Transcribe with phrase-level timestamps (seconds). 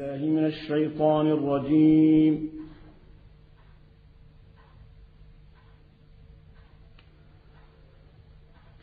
[0.00, 2.50] الله من الشيطان الرجيم.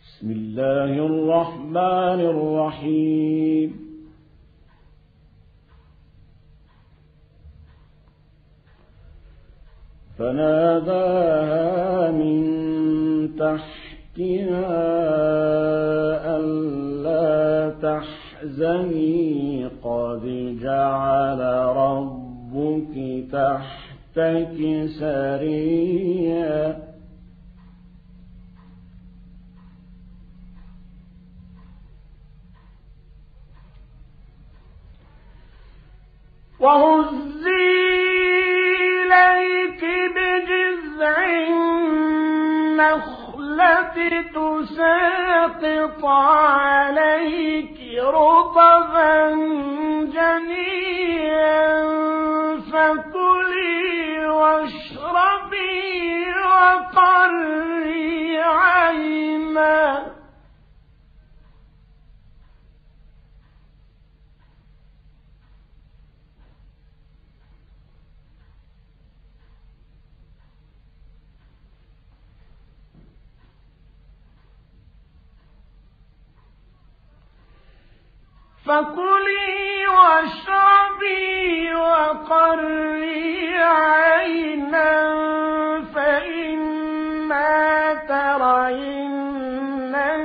[0.04, 3.70] بسم الله الرحمن الرحيم.
[10.18, 12.36] فناداها من
[13.40, 14.76] تحتها
[16.38, 19.55] ألا تحزني.
[19.86, 20.26] قد
[20.62, 21.40] جعل
[21.78, 22.96] ربك
[23.32, 24.58] تحتك
[25.00, 26.86] سريا
[36.60, 37.66] وهزي
[38.82, 39.84] إليك
[40.16, 41.18] بجذع
[42.68, 43.96] النخلة
[44.36, 47.75] تساقط عليك
[48.06, 49.30] رطبا
[50.06, 51.56] جنيا
[52.72, 55.76] فكلي واشربي
[56.44, 57.96] وقري
[58.38, 60.15] عينا.
[78.66, 84.92] فكلي واشربي وقري عينا
[85.96, 89.16] فإما ترين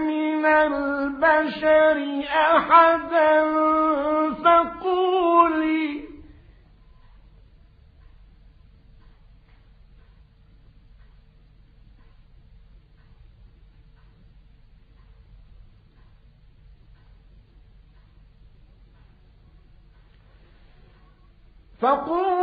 [0.00, 2.24] من البشر
[2.56, 3.69] أحدا
[21.81, 22.38] فقولي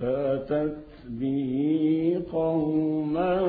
[0.00, 0.76] فأتت
[1.20, 3.47] به قومها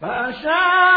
[0.00, 0.93] فأشارت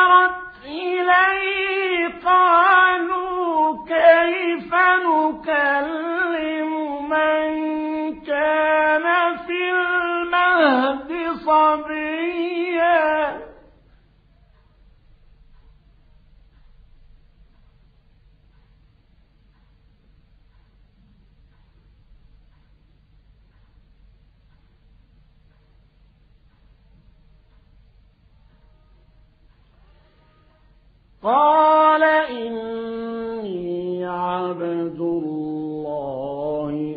[31.28, 36.96] قال إني عبد الله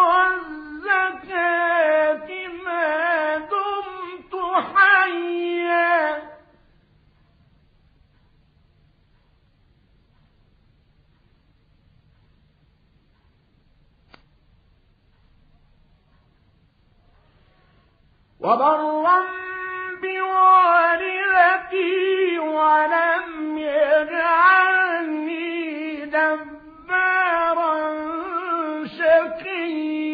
[0.00, 1.48] والزكاة
[2.64, 4.34] ما دمت
[4.74, 6.30] حيا.
[18.40, 19.39] وبرا
[26.90, 30.10] دبارا شقيا.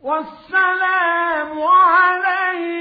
[0.00, 2.79] والسلام علي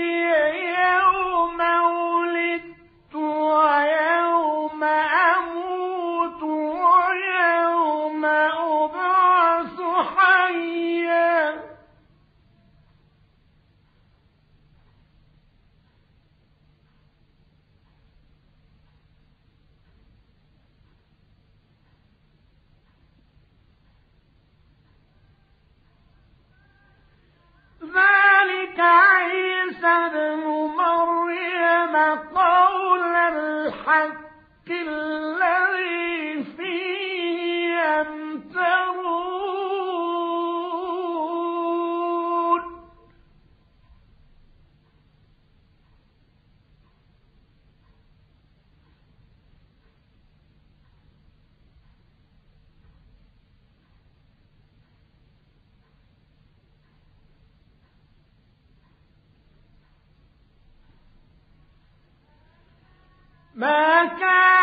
[63.59, 64.58] ما كان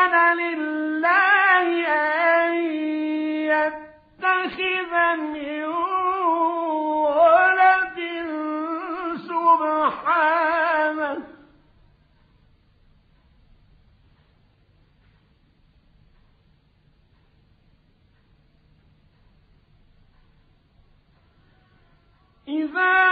[22.65, 23.04] إذا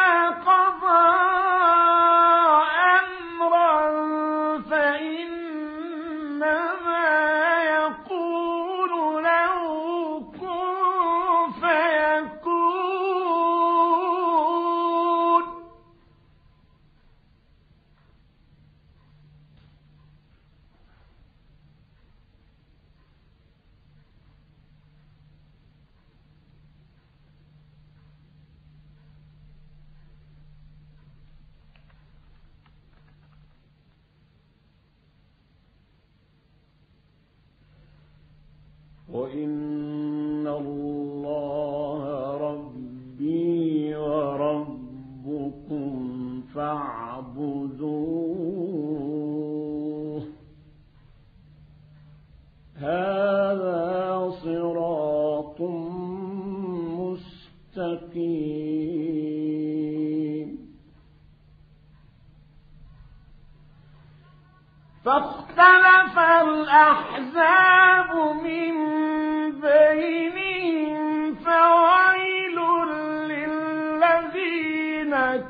[39.15, 39.64] وإن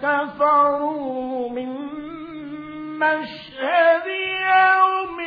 [0.03, 1.71] كفروا من
[2.99, 5.19] مشهد يوم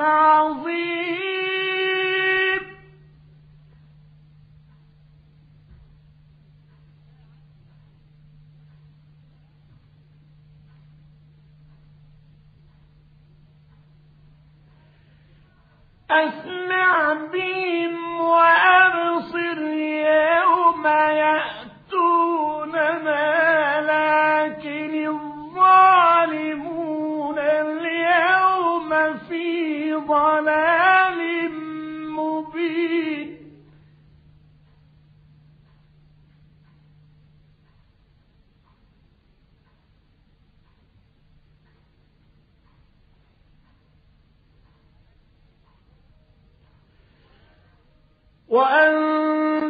[0.00, 0.74] عظيم.
[16.10, 18.63] أسمع بهم وأبصر
[30.06, 31.50] ضلال
[32.10, 33.34] مبين.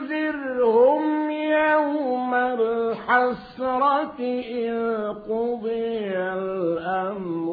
[0.05, 7.49] وأنذرهم يوم الحسرة إذ قضي الأمر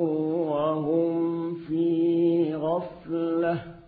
[0.52, 3.82] وهم في غفلة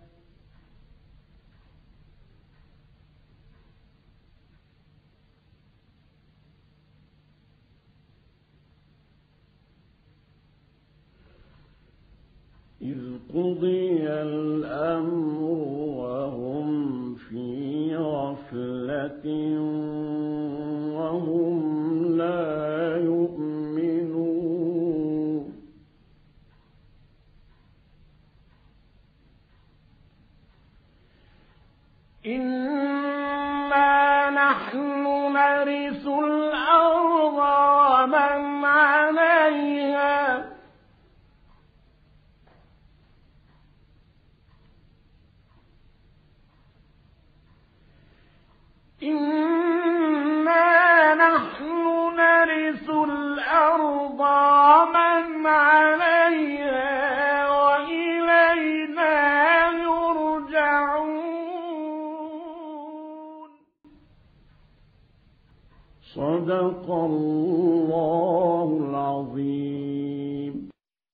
[12.84, 13.00] إذ
[13.34, 15.42] قضي الأمر
[16.00, 19.26] وهم في غفلة
[20.92, 21.56] وهم
[22.16, 23.44] لا يؤمنون.
[32.26, 36.63] إنا نحن نرث الأرض